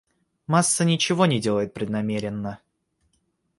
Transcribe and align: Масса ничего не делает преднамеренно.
Масса 0.47 0.83
ничего 0.83 1.27
не 1.27 1.39
делает 1.39 1.75
преднамеренно. 1.75 2.59